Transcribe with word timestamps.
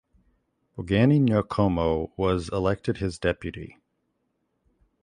Bongani 0.75 1.19
Nkomo 1.19 2.09
was 2.17 2.49
elected 2.49 2.97
his 2.97 3.19
deputy. 3.19 3.77